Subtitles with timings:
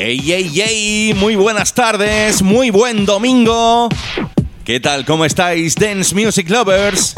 [0.00, 1.14] ¡Ey, ey, ey!
[1.14, 3.88] Muy buenas tardes, muy buen domingo.
[4.62, 5.04] ¿Qué tal?
[5.04, 7.14] ¿Cómo estáis, Dance Music Lovers?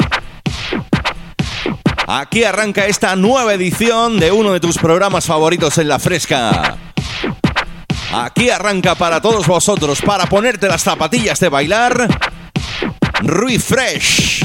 [2.07, 6.75] Aquí arranca esta nueva edición de uno de tus programas favoritos en la fresca.
[8.13, 12.07] Aquí arranca para todos vosotros, para ponerte las zapatillas de bailar.
[13.21, 14.43] Refresh.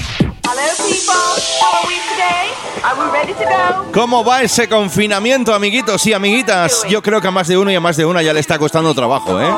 [3.93, 6.85] ¿Cómo va ese confinamiento, amiguitos y amiguitas?
[6.89, 8.59] Yo creo que a más de uno y a más de una ya le está
[8.59, 9.49] costando trabajo, ¿eh?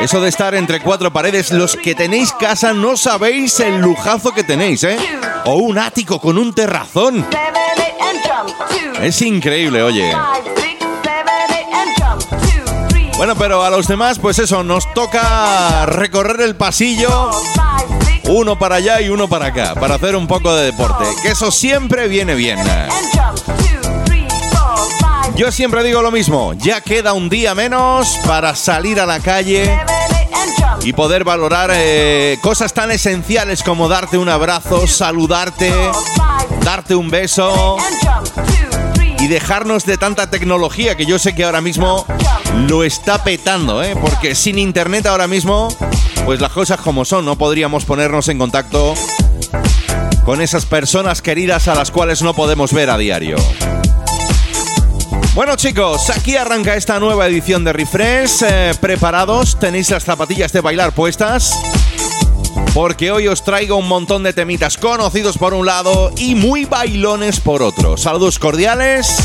[0.00, 4.44] Eso de estar entre cuatro paredes, los que tenéis casa no sabéis el lujazo que
[4.44, 4.98] tenéis, ¿eh?
[5.46, 7.26] O un ático con un terrazón.
[9.00, 10.14] Es increíble, oye.
[13.16, 17.30] Bueno, pero a los demás, pues eso, nos toca recorrer el pasillo,
[18.28, 21.50] uno para allá y uno para acá, para hacer un poco de deporte, que eso
[21.50, 22.58] siempre viene bien.
[25.36, 29.78] Yo siempre digo lo mismo, ya queda un día menos para salir a la calle
[30.82, 35.72] y poder valorar eh, cosas tan esenciales como darte un abrazo, saludarte,
[36.62, 37.76] darte un beso
[39.18, 42.06] y dejarnos de tanta tecnología que yo sé que ahora mismo
[42.68, 43.94] lo está petando, ¿eh?
[44.00, 45.68] Porque sin internet ahora mismo,
[46.26, 48.94] pues las cosas como son, no podríamos ponernos en contacto
[50.24, 53.36] con esas personas queridas a las cuales no podemos ver a diario.
[55.36, 58.42] Bueno chicos, aquí arranca esta nueva edición de Refresh.
[58.42, 59.56] Eh, ¿Preparados?
[59.60, 61.52] ¿Tenéis las zapatillas de bailar puestas?
[62.74, 67.38] Porque hoy os traigo un montón de temitas conocidos por un lado y muy bailones
[67.38, 67.96] por otro.
[67.96, 69.16] Saludos cordiales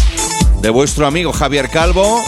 [0.62, 2.24] de vuestro amigo Javier Calvo.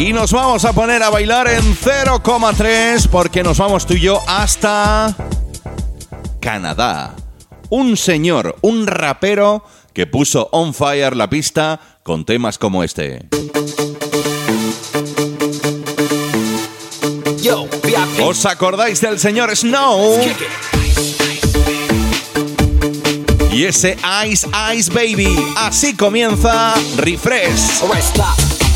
[0.00, 4.18] Y nos vamos a poner a bailar en 0,3 porque nos vamos tú y yo
[4.26, 5.14] hasta
[6.40, 7.14] Canadá.
[7.68, 9.62] Un señor, un rapero
[9.92, 13.28] que puso on fire la pista con temas como este.
[18.22, 20.18] ¿Os acordáis del señor Snow?
[23.52, 25.36] Y ese Ice Ice Baby.
[25.58, 27.82] Así comienza Refresh.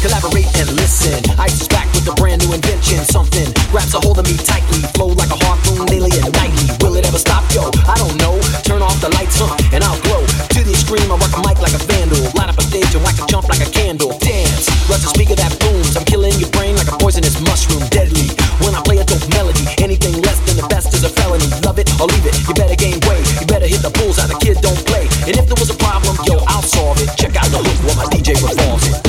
[0.04, 1.16] Collaborate and listen.
[1.40, 3.00] Ice is back with a brand new invention.
[3.08, 4.84] Something grabs a hold of me tightly.
[4.92, 6.68] Flow like a harpoon daily and nightly.
[6.84, 7.40] Will it ever stop?
[7.56, 8.36] Yo, I don't know.
[8.68, 9.56] Turn off the lights, huh?
[9.72, 10.20] And I'll glow.
[10.28, 12.20] To the extreme, I rock a mic like a vandal.
[12.36, 14.12] Light up a stage and whack a jump like a candle.
[14.20, 14.68] Dance.
[14.92, 15.96] Rush a speaker that booms.
[15.96, 17.80] I'm killing your brain like a poisonous mushroom.
[17.88, 18.28] Deadly.
[18.60, 21.48] When I play a dope melody, anything less than the best is a felony.
[21.64, 22.36] Love it or leave it.
[22.44, 23.24] You better gain weight.
[23.40, 24.28] You better hit the bullseye.
[24.28, 25.08] The kid don't play.
[25.24, 27.08] And if there was a problem, yo, I'll solve it.
[27.16, 29.03] Check out the hook while my DJ performs it.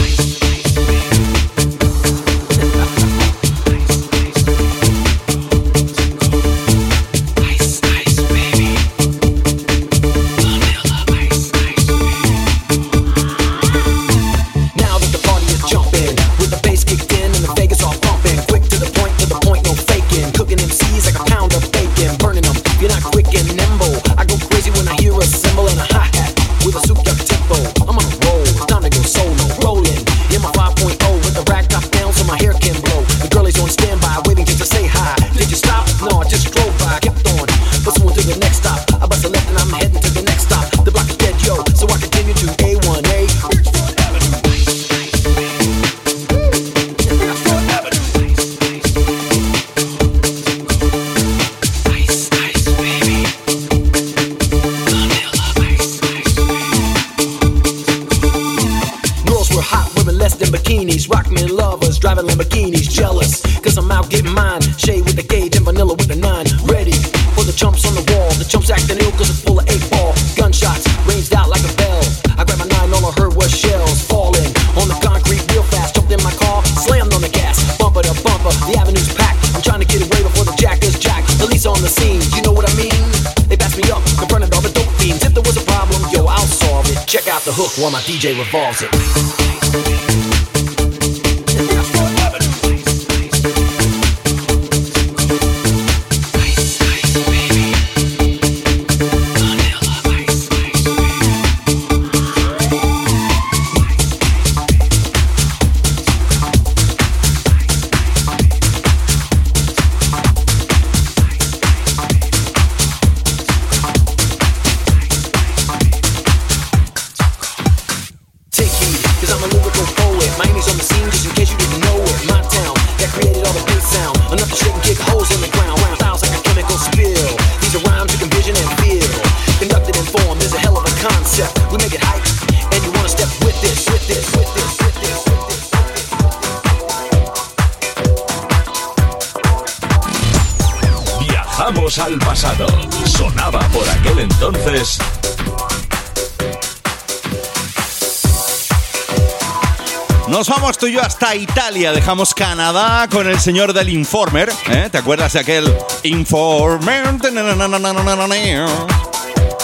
[151.35, 151.91] Italia.
[151.91, 154.51] Dejamos Canadá con el señor del Informer.
[154.69, 154.89] ¿eh?
[154.91, 155.73] ¿Te acuerdas de aquel
[156.03, 157.05] Informer?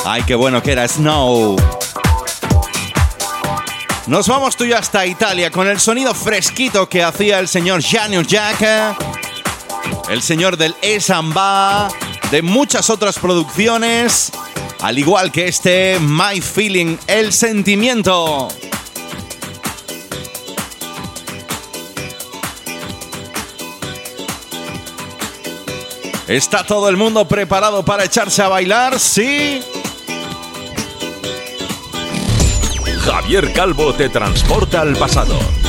[0.06, 1.56] Ay, qué bueno que era Snow.
[4.08, 8.28] Nos vamos tú y hasta Italia con el sonido fresquito que hacía el señor Janus
[8.28, 8.62] Jack.
[10.10, 11.88] El señor del Esamba
[12.32, 14.32] de muchas otras producciones,
[14.82, 18.48] al igual que este My Feeling, el sentimiento.
[26.32, 28.98] ¿Está todo el mundo preparado para echarse a bailar?
[29.02, 29.62] Sí.
[33.02, 35.61] Javier Calvo te transporta al pasado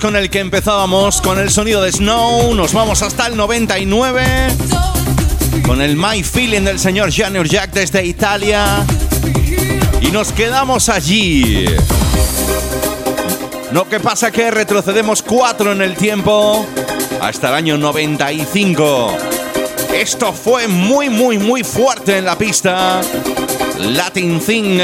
[0.00, 2.54] con el que empezábamos con el sonido de Snow.
[2.54, 4.22] Nos vamos hasta el 99
[5.66, 8.84] con el My Feeling del señor Junior Jack desde Italia.
[10.00, 11.66] Y nos quedamos allí.
[13.72, 16.66] No que pasa que retrocedemos 4 en el tiempo
[17.20, 19.16] hasta el año 95.
[19.94, 23.00] Esto fue muy, muy, muy fuerte en la pista.
[23.78, 24.80] Latin Thing.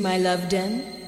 [0.00, 0.99] My love den?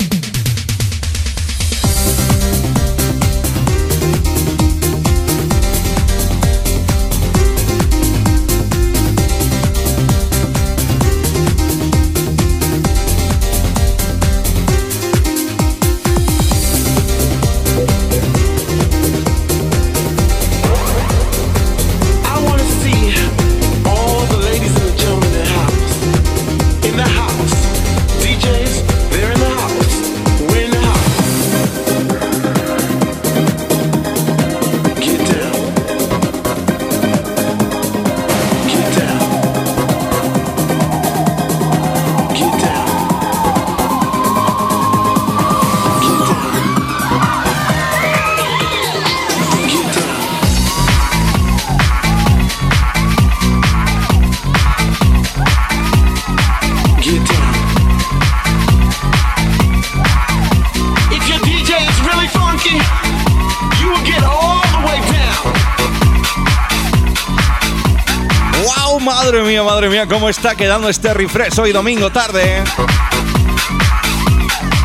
[70.05, 72.63] Mía, cómo está quedando este refresh hoy domingo tarde.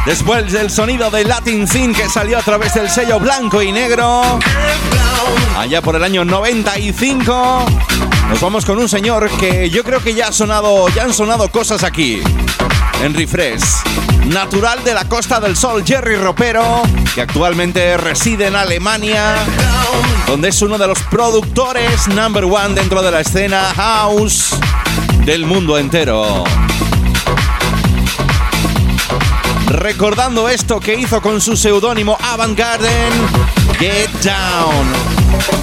[0.06, 4.40] Después del sonido de Latin Sin que salió a través del sello blanco y negro.
[5.58, 7.66] Allá por el año 95.
[8.30, 11.50] Nos vamos con un señor que yo creo que ya ha sonado, ya han sonado
[11.50, 12.22] cosas aquí.
[13.04, 13.64] En refresh.
[14.26, 16.82] Natural de la Costa del Sol, Jerry Ropero,
[17.16, 19.36] que actualmente reside en Alemania,
[20.26, 24.58] donde es uno de los productores number one dentro de la escena house
[25.28, 26.46] del mundo entero.
[29.68, 33.12] Recordando esto que hizo con su seudónimo Avant Garden,
[33.78, 35.57] Get Down.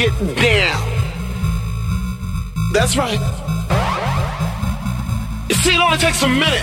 [0.00, 0.80] Get down.
[2.72, 3.20] That's right.
[5.48, 6.62] You see, it only takes a minute.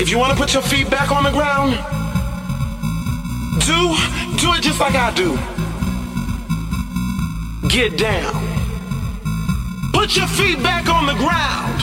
[0.00, 1.72] If you want to put your feet back on the ground,
[3.66, 3.80] do
[4.38, 5.36] do it just like I do.
[7.68, 8.32] Get down.
[9.92, 11.78] Put your feet back on the ground.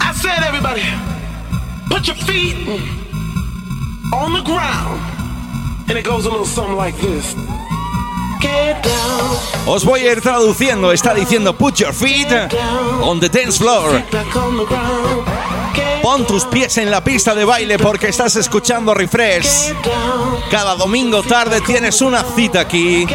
[0.00, 0.84] I said, everybody,
[1.88, 2.93] put your feet
[4.14, 5.00] on the ground.
[5.88, 7.34] And it goes a little something like this.
[9.66, 10.92] Os voy a ir traduciendo.
[10.92, 12.28] Está diciendo put your feet
[13.02, 14.02] on the dance floor.
[16.02, 19.72] Pon tus pies en la pista de baile porque estás escuchando Refresh.
[20.50, 23.06] Cada domingo tarde tienes una cita aquí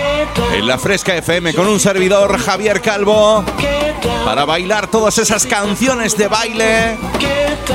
[0.54, 3.44] en la Fresca FM con un servidor Javier Calvo
[4.26, 6.98] para bailar todas esas canciones de baile,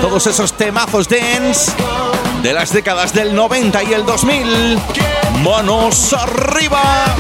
[0.01, 1.73] todos esos temazos dance
[2.45, 4.79] de las décadas del 90 y el 2000.
[5.43, 7.17] Manos arriba.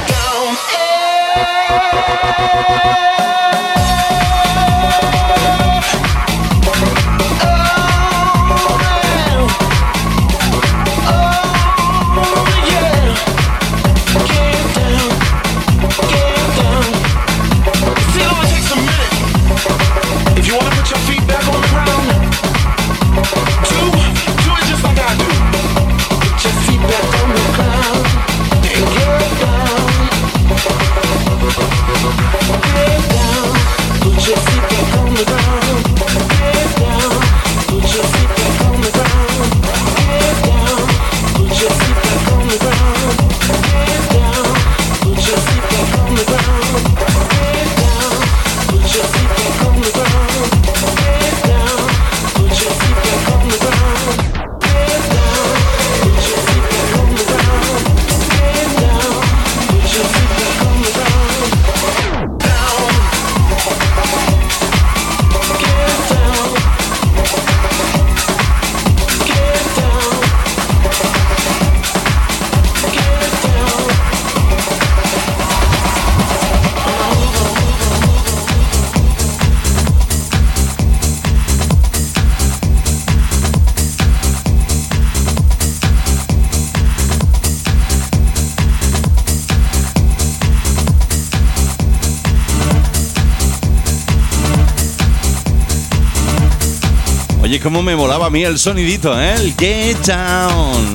[97.61, 99.35] Cómo me molaba a mí el sonidito, ¿eh?
[99.35, 100.95] El Get Down.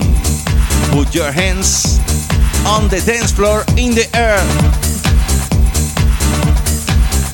[0.92, 2.00] Put your hands
[2.66, 4.40] on the dance floor in the air.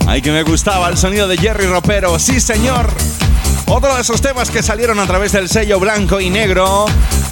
[0.08, 2.20] Ay, que me gustaba el sonido de Jerry Ropero.
[2.20, 2.88] Sí, señor.
[3.68, 6.86] Otro de esos temas que salieron a través del sello blanco y negro,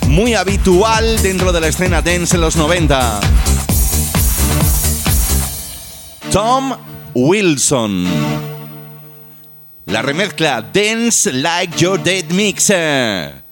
[0.08, 3.20] muy habitual dentro de la escena dance en los 90.
[6.32, 6.74] Tom
[7.14, 8.53] Wilson.
[9.86, 13.44] La remezcla Dance Like Your Dead Mixer.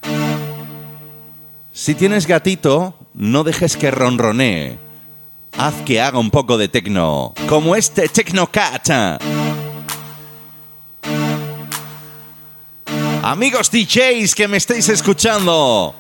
[1.74, 4.78] Si tienes gatito, no dejes que ronronee.
[5.58, 8.90] Haz que haga un poco de tecno, como este Techno Cat.
[13.24, 15.94] Amigos DJs que me estáis escuchando,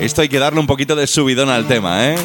[0.00, 2.16] esto hay que darle un poquito de subidón al tema, ¿eh?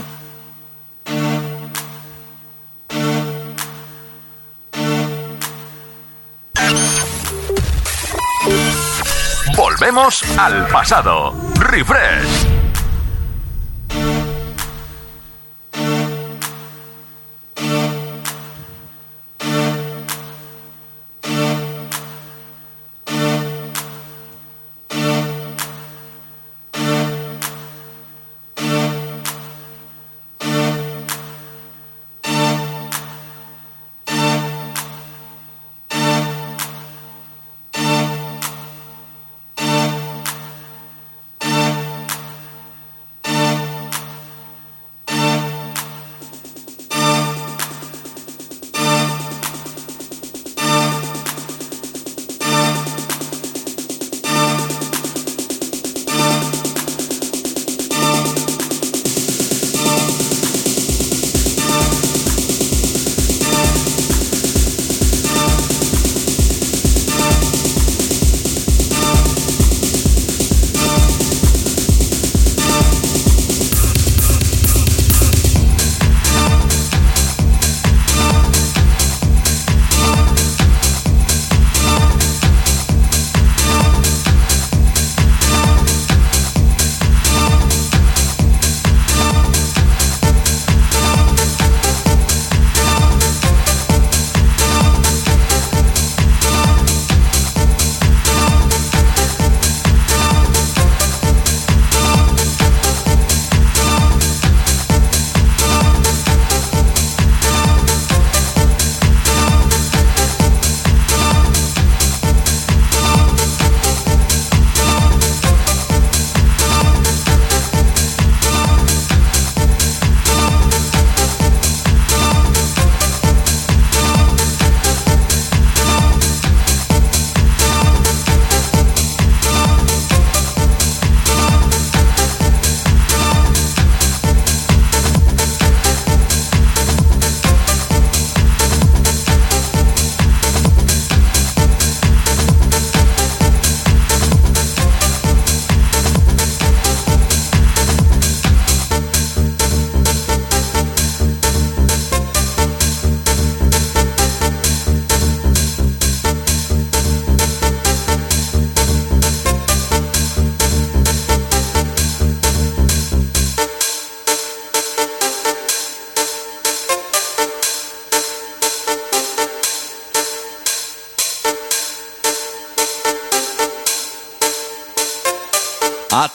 [9.80, 11.36] Volvemos al pasado.
[11.60, 12.57] Refresh.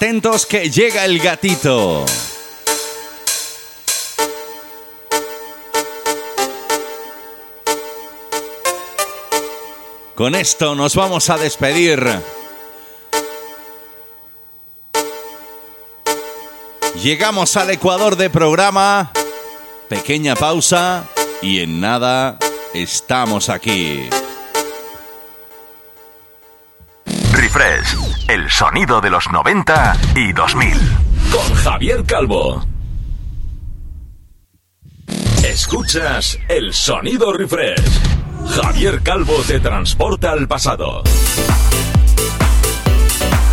[0.03, 2.05] Atentos que llega el gatito.
[10.17, 12.05] Con esto nos vamos a despedir.
[17.01, 19.13] Llegamos al Ecuador de programa.
[19.89, 21.05] Pequeña pausa
[21.41, 22.41] y en nada
[22.75, 24.11] estamos aquí.
[27.43, 27.97] Refresh,
[28.29, 30.75] el sonido de los 90 y 2000.
[31.33, 32.65] Con Javier Calvo.
[35.43, 37.83] Escuchas el sonido refresh.
[38.49, 41.03] Javier Calvo te transporta al pasado.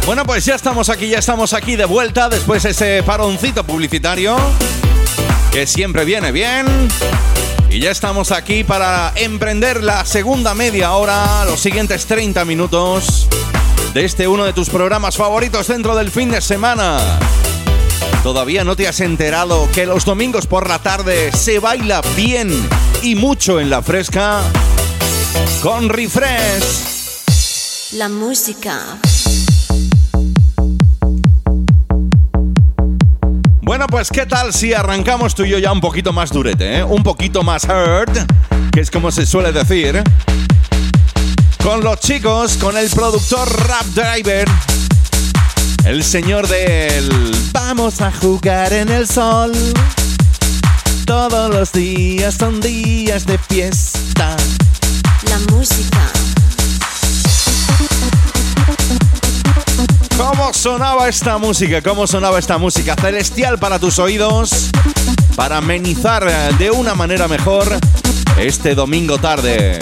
[0.05, 4.37] Bueno, pues ya estamos aquí, ya estamos aquí de vuelta después de ese paroncito publicitario
[5.51, 6.67] que siempre viene bien.
[7.71, 13.27] Y ya estamos aquí para emprender la segunda media hora, los siguientes 30 minutos
[13.93, 16.99] de este uno de tus programas favoritos dentro del fin de semana.
[18.23, 22.51] ¿Todavía no te has enterado que los domingos por la tarde se baila bien
[23.01, 24.41] y mucho en la fresca?
[25.61, 27.93] Con Refresh.
[27.93, 28.99] La música
[33.69, 36.83] Bueno, pues ¿qué tal si arrancamos tú y yo ya un poquito más durete, ¿eh?
[36.83, 38.09] un poquito más hard,
[38.71, 40.01] que es como se suele decir,
[41.63, 44.47] con los chicos, con el productor Rap Driver,
[45.85, 47.09] el señor del
[47.51, 49.51] Vamos a jugar en el sol.
[51.05, 54.35] Todos los días son días de fiesta.
[55.29, 55.99] La música
[60.17, 61.81] ¿Cómo sonaba esta música?
[61.81, 62.95] ¿Cómo sonaba esta música?
[62.95, 64.69] Celestial para tus oídos,
[65.35, 67.77] para amenizar de una manera mejor
[68.37, 69.79] este domingo tarde.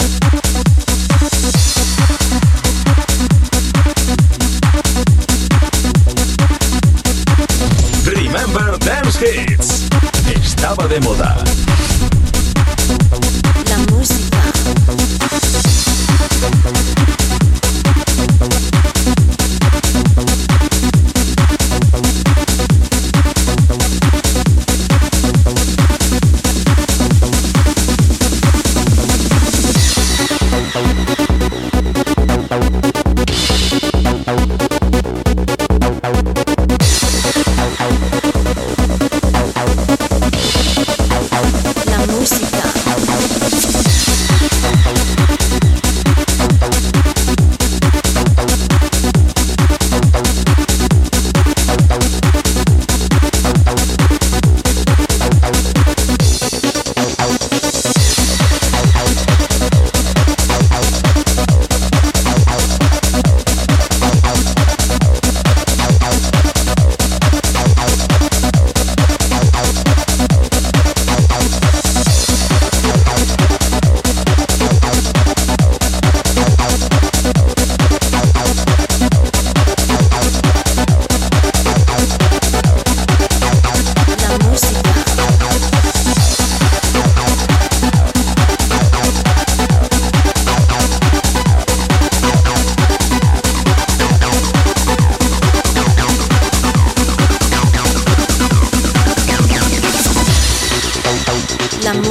[8.48, 9.88] Remember Dance Hits.
[10.42, 11.36] Estaba de moda.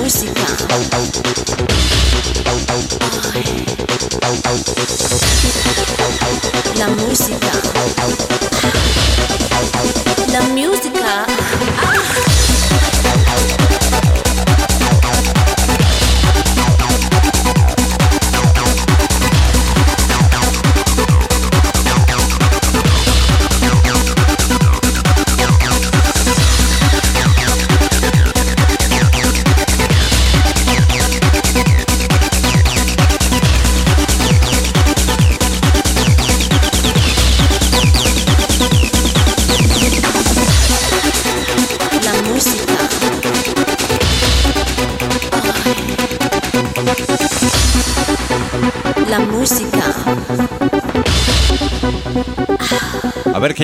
[0.08, 2.07] música.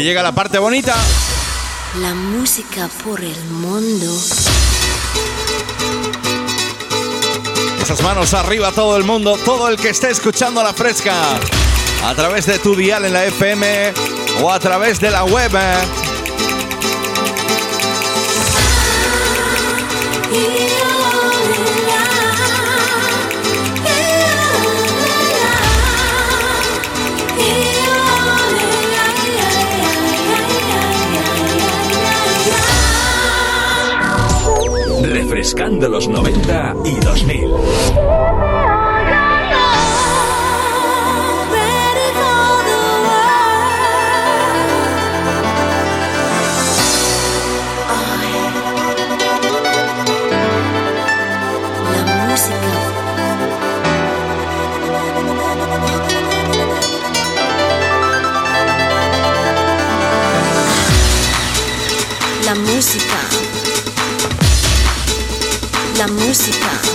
[0.04, 0.96] Llega la parte bonita.
[2.02, 4.14] La música por el mundo.
[7.82, 11.14] Esas manos arriba todo el mundo, todo el que esté escuchando la fresca.
[12.06, 13.94] A través de tu dial en la FM
[14.42, 15.52] o a través de la web.
[35.54, 38.63] Escándalos 90 y 2000.
[66.34, 66.93] música.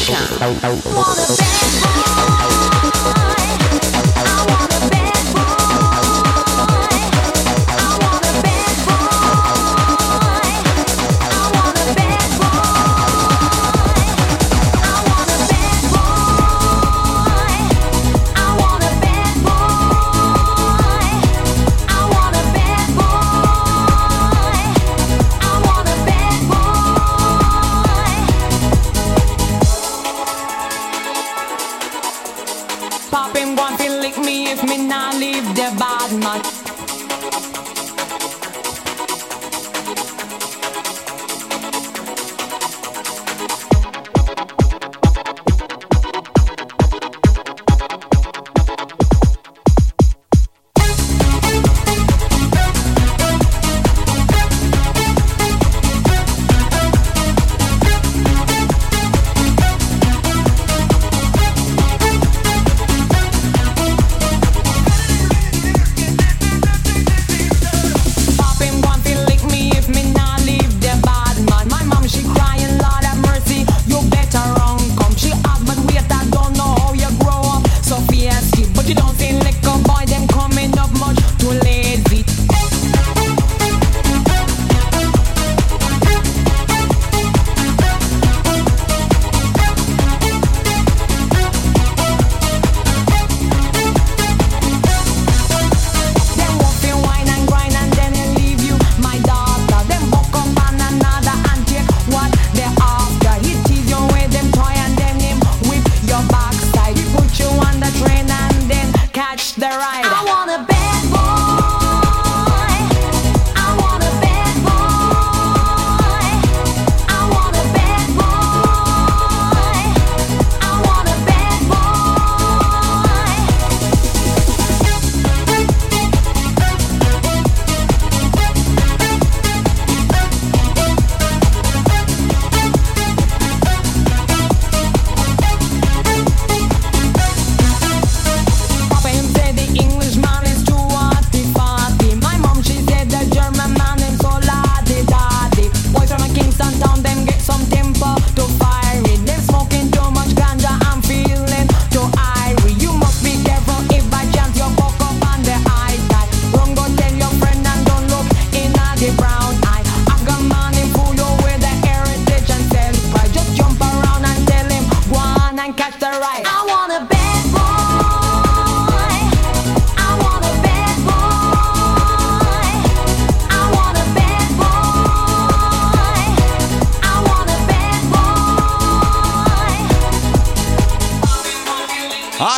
[0.00, 2.39] 小的羊儿都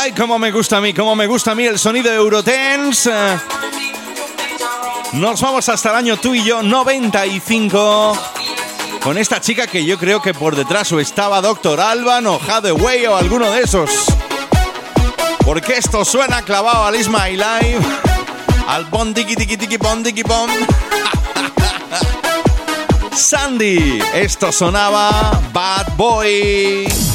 [0.03, 3.09] Ay, cómo me gusta a mí, cómo me gusta a mí el sonido de Eurotens.
[5.13, 8.13] Nos vamos hasta el año tú y yo, 95.
[9.01, 13.05] Con esta chica que yo creo que por detrás o estaba Doctor Alban o Hathaway
[13.05, 13.89] o alguno de esos.
[15.45, 17.87] Porque esto suena clavado al Is My Life,
[18.67, 20.49] al bon tiki tiki tiki bon tiki bon.
[23.15, 27.12] Sandy, esto sonaba Bad Boy.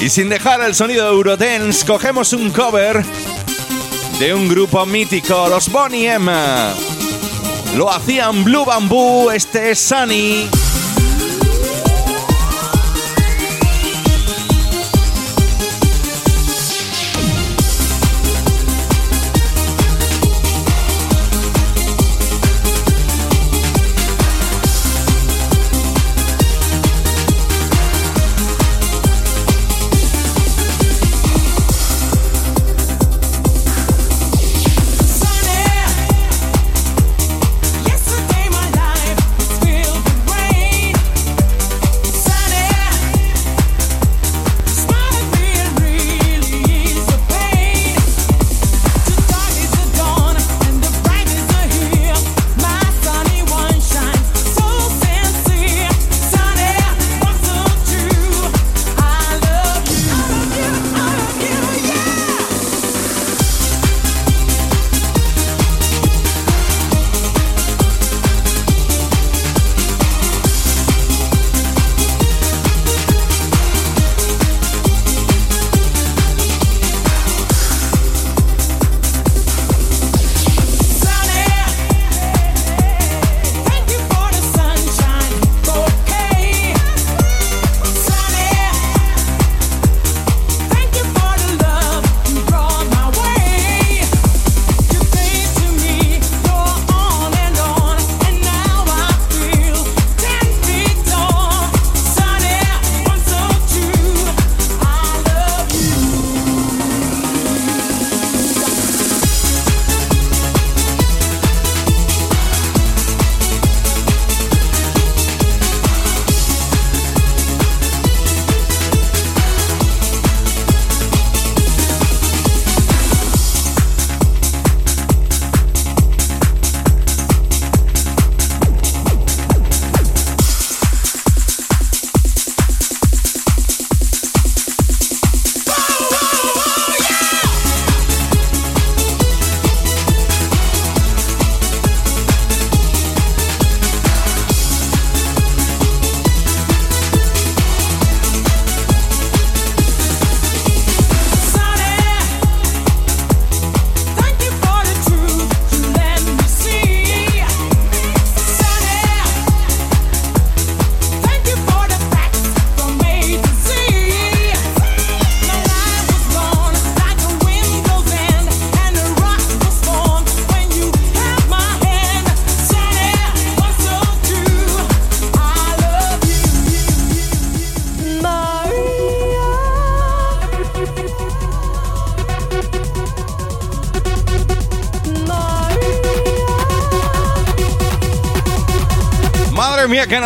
[0.00, 3.04] Y sin dejar el sonido de Eurodance, cogemos un cover
[4.18, 6.32] de un grupo mítico, los Bonnie M.
[7.76, 10.48] Lo hacían Blue Bamboo, este es Sunny.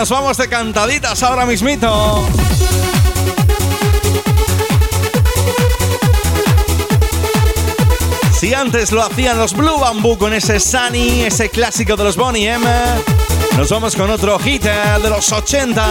[0.04, 2.28] Nos vamos de cantaditas ahora mismito.
[8.38, 12.48] Si antes lo hacían los Blue Bamboo con ese Sunny, ese clásico de los Bonnie
[12.48, 12.66] M,
[13.56, 15.86] nos vamos con otro hit de los 80.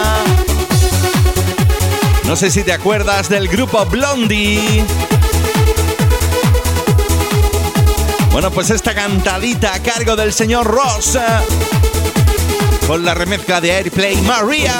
[2.22, 4.84] No sé si te acuerdas del grupo Blondie.
[8.30, 11.18] Bueno, pues esta cantadita a cargo del señor Ross
[12.86, 14.72] con la remezcla de Airplay Maria.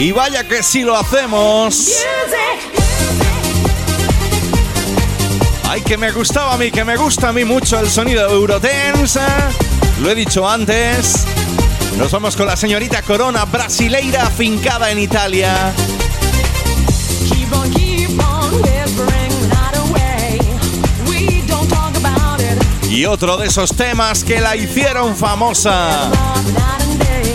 [0.00, 1.92] Y vaya que si lo hacemos.
[5.68, 8.34] Ay, que me gustaba a mí, que me gusta a mí mucho el sonido de
[8.34, 9.20] Eurodance.
[10.00, 11.26] Lo he dicho antes.
[11.98, 15.74] Nos vamos con la señorita Corona, brasileira afincada en Italia.
[22.88, 26.10] Y otro de esos temas que la hicieron famosa.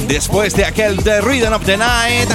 [0.07, 2.29] Después de aquel The Rhythm of the Night.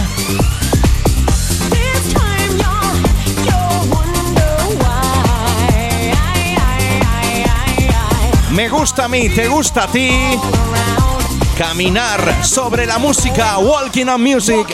[8.53, 10.11] Me gusta a mí, te gusta a ti.
[11.57, 14.67] Caminar sobre la música, Walking on Music.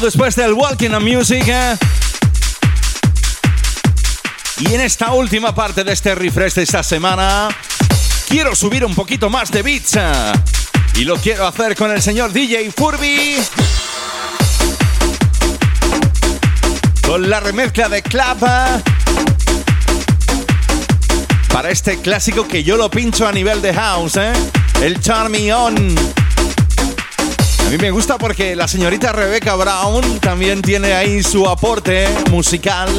[0.00, 1.44] Después del Walking on Music.
[1.46, 1.76] eh.
[4.58, 7.48] Y en esta última parte de este refresh de esta semana,
[8.28, 9.96] quiero subir un poquito más de beats.
[9.96, 10.32] eh.
[10.96, 13.36] Y lo quiero hacer con el señor DJ Furby.
[17.06, 18.44] Con la remezcla de Club.
[18.46, 18.82] eh.
[21.52, 24.32] Para este clásico que yo lo pincho a nivel de house, ¿eh?
[24.82, 24.98] El
[25.30, 26.19] Me On.
[27.70, 32.90] A mí me gusta porque la señorita Rebecca Brown también tiene ahí su aporte musical.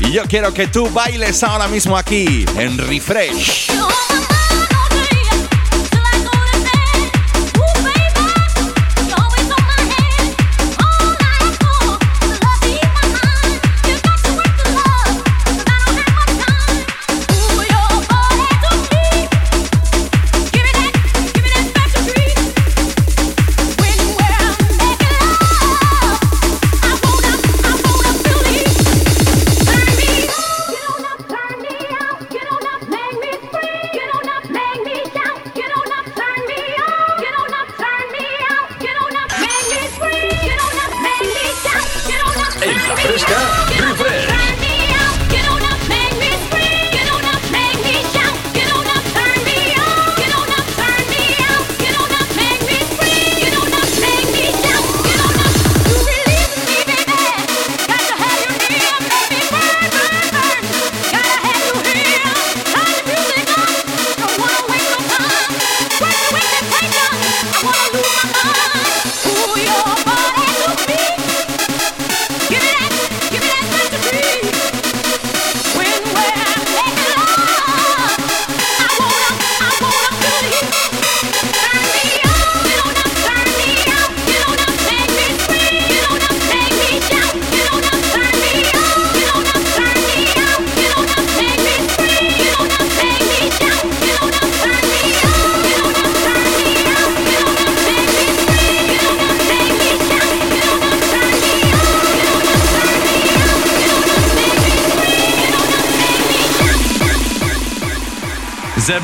[0.00, 3.70] Y yo quiero que tú bailes ahora mismo aquí en Refresh.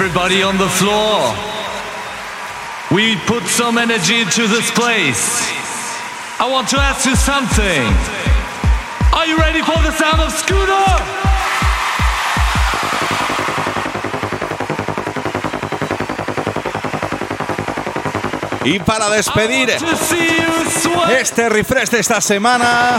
[0.09, 1.35] Everybody on the floor?
[2.91, 5.45] We put some energy into this place.
[6.41, 7.85] I want to ask you something.
[9.13, 10.87] Are you ready for the sound of Scooter?
[18.65, 19.71] Y para despedir
[21.19, 22.99] este refresh de esta semana,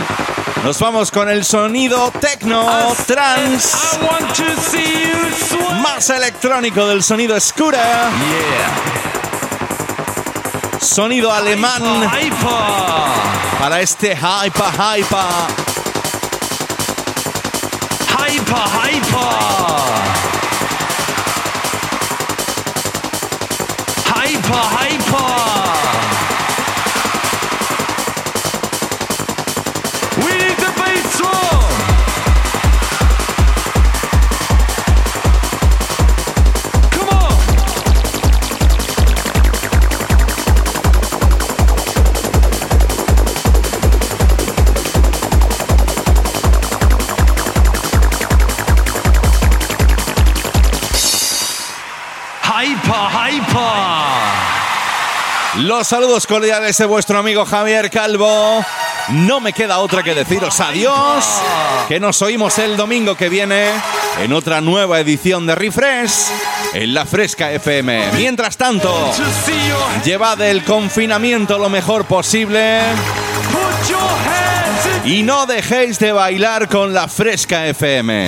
[0.64, 3.78] nos vamos con el sonido techno trans
[5.82, 7.80] más electrónico del sonido Scooter.
[10.82, 11.82] Sonido alemán
[13.60, 15.20] para este hyper hyper.
[18.18, 19.20] Hyper hyper.
[24.06, 25.59] Hyper hyper.
[55.84, 58.64] Saludos cordiales de vuestro amigo Javier Calvo.
[59.10, 61.26] No me queda otra que deciros adiós,
[61.88, 63.70] que nos oímos el domingo que viene
[64.22, 66.12] en otra nueva edición de Refresh
[66.74, 68.12] en la Fresca FM.
[68.18, 68.94] Mientras tanto,
[70.04, 72.82] llevad el confinamiento lo mejor posible
[75.06, 78.28] y no dejéis de bailar con la Fresca FM.